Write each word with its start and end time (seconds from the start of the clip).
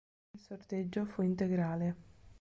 Il 0.33 0.39
sorteggio 0.39 1.05
fu 1.05 1.21
integrale. 1.21 1.95